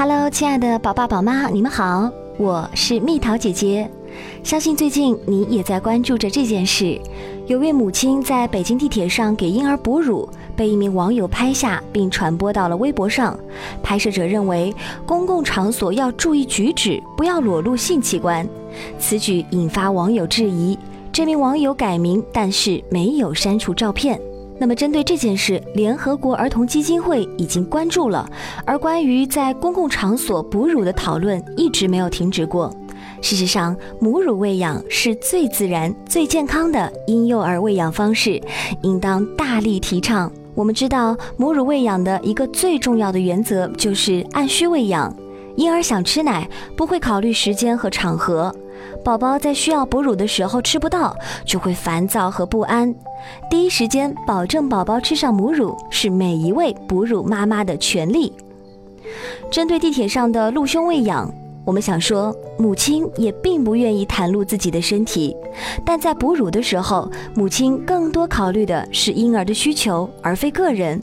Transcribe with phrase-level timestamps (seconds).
[0.00, 3.90] Hello，亲爱的宝爸宝妈，你们好，我是蜜桃姐姐。
[4.44, 6.96] 相信最近你也在关注着这件事。
[7.48, 13.36] 有位母亲在北京地铁上给婴儿哺乳，被一名网友拍下并传播到了微博上。
[13.82, 14.72] 拍摄者认为，
[15.04, 18.48] 公共场所要注意举止，不要裸露性器官。
[19.00, 20.78] 此举引发网友质疑。
[21.10, 24.20] 这名网友改名，但是没有删除照片。
[24.60, 28.28] 那么，针对这件事，联合国儿童基金会已经关注了，
[28.66, 32.74] 而关于在公共场所哺乳的讨论一直没有停止过。
[33.22, 38.40] 事实上，母乳喂养是最自然、最健康的婴幼儿喂养方式，
[38.82, 40.30] 应当大力提倡。
[40.54, 45.14] 我们知道，母乳喂养的一个最重要的原则就是按需喂养。
[45.56, 48.54] 婴儿想吃奶，不会考虑时间和场合。
[49.04, 52.94] 宝宝在需要哺乳的时候吃不到，就会烦躁和不安。
[53.50, 58.32] 第一时间保证宝宝吃上母乳，是每一位哺乳妈妈的权利。
[59.50, 61.32] 针对地铁上的露胸喂养，
[61.64, 65.34] 我们想说，母亲也并不愿意袒露自己的身体，
[65.84, 71.02] 但在哺乳的时候，母亲更多考虑的是婴儿的需求，而非个人。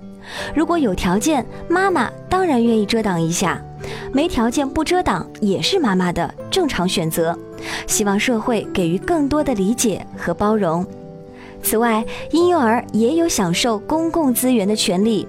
[0.55, 3.59] 如果有条件，妈妈当然愿意遮挡一下；
[4.11, 7.37] 没条件不遮挡也是妈妈的正常选择。
[7.87, 10.85] 希望社会给予更多的理解和包容。
[11.61, 15.25] 此外，婴幼儿也有享受公共资源的权利。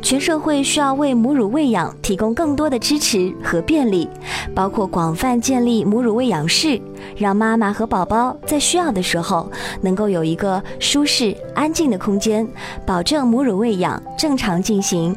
[0.00, 4.08] 全社会需要为母乳喂养提供更多的支持和便利，
[4.54, 6.80] 包括广泛建立母乳喂养室，
[7.16, 12.48] 让妈妈和宝宝在需要的时候能够有一个舒适、安静的空间，
[12.86, 15.14] 保证母乳喂养正常进行。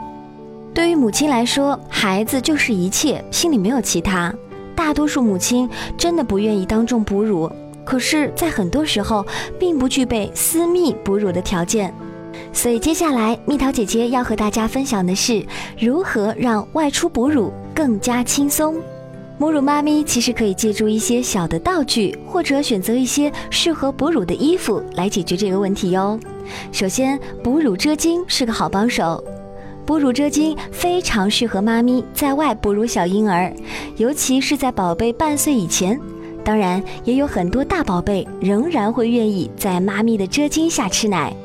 [0.73, 4.33] 对于母亲来说，孩子就是一切，心里没有其他。
[4.75, 7.51] 大多数母亲真的不愿意当众哺乳，
[7.83, 9.25] 可是，在很多时候
[9.59, 11.93] 并不具备私密哺乳的条件。
[12.53, 15.45] 所以，接下来蜜桃姐姐要和大家分享的是
[15.79, 18.75] 如何让外出哺乳更加轻松。
[19.37, 26.19] 母乳妈咪其实可以借助一些小的道具，或者选择一些适合哺乳的衣服来解决这个问题哟。
[26.71, 29.23] 首先，哺乳遮巾是个好帮手。
[29.91, 33.53] 哺乳遮巾非常适合妈咪在外哺乳小婴儿，
[33.97, 35.99] 尤其是在宝贝半岁以前。
[36.45, 41.35] 当然，也有很多大宝贝仍然会愿意在妈咪的遮巾下吃奶。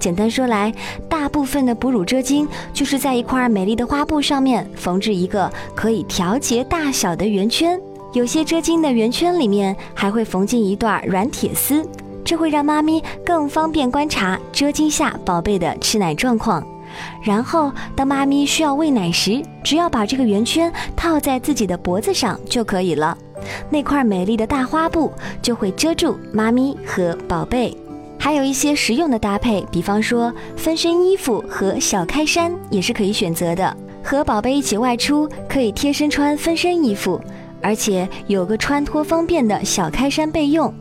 [0.00, 0.74] 简单说来，
[1.08, 7.80] 大部分的哺乳遮巾就是在一块美丽的花布上面缝制一个可以调节大小的圆圈，
[8.14, 11.86] 有些遮巾的圆圈里面还会缝进一段软铁丝，
[12.24, 16.66] 这会让妈咪更方便观察遮巾下宝贝的吃奶状况。
[17.22, 23.16] 然后，当妈咪需要喂奶时，只要把这个圆圈套在自己的脖子上就可以了。
[23.70, 27.76] 那块美丽的大花布就会遮住妈咪和宝贝。
[28.18, 33.76] 还有一些实用的搭配，比方说分身衣服和小开衫也是可以选择的。
[34.04, 37.20] 和宝贝一起外出，可以贴身穿分身衣服，
[37.60, 40.72] 而且有个穿脱方便的小开衫备用。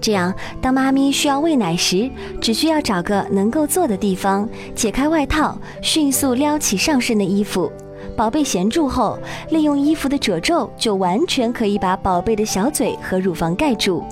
[0.00, 2.10] 这样，当妈咪需要喂奶时，
[2.40, 7.70] 只需要找个能够坐的地方，解开外套，迅速撩起上身的衣服。
[8.16, 9.16] 宝贝衔住后，
[9.50, 14.02] 利用衣服的褶皱，就完全可以把宝贝的小嘴和乳房盖住。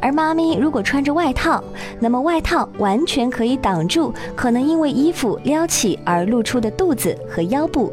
[0.00, 1.62] 而妈咪如果穿着外套，
[2.00, 7.92] 那么外套完全可以挡住可能因为衣服撩起而露出的肚子和腰部。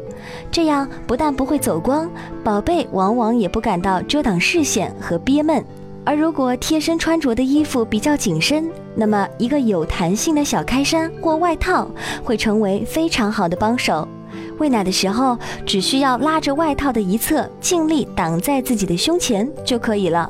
[0.50, 2.10] 这样不但不会走光，
[2.42, 5.64] 宝贝往往也不感到遮挡视线和憋闷。
[6.04, 11.88] 而如果贴身穿着的衣服比较紧身，那么一个有弹性的小开衫或外套
[12.24, 14.06] 会成为非常好的帮手。
[14.58, 20.28] 喂奶的时候，只需要拉着外套的一侧，尽力挡在自己的胸前就可以了。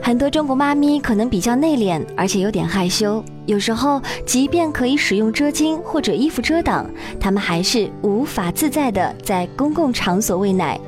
[0.00, 3.22] 很多中国妈咪可能比较内敛，而且有点害羞。
[3.46, 10.78] 有时候，即便可以使用遮巾或者衣服遮挡，他们还是无法自在的在公共场所喂奶。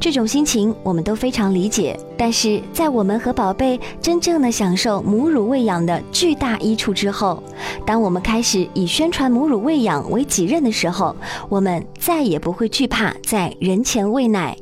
[0.00, 1.98] 这种心情我们都非常理解。
[2.16, 7.42] 但是在我们和宝贝真正的享受母乳喂养的巨大益处之后，
[7.84, 11.14] 当我们开始以宣传母乳喂养为己任的时候，
[11.48, 14.56] 我们再也不会惧怕在人前喂奶。